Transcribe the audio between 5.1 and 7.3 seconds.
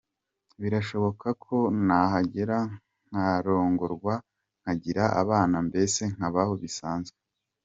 abana mbese nkabaho bisanzwe.